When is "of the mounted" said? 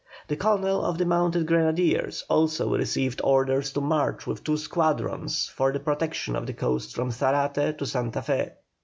0.83-1.45